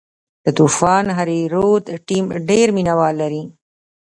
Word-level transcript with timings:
د 0.43 0.45
طوفان 0.59 1.05
هریرود 1.17 1.83
ټیم 2.07 2.25
ډېر 2.49 2.67
مینه 2.75 2.93
وال 2.99 3.15
لري. 3.21 3.43